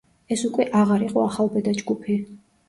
ეს 0.35 0.43
უკვე 0.47 0.65
აღარ 0.79 1.05
იყო 1.09 1.21
ახალბედა 1.27 1.75
ჯგუფი. 1.83 2.19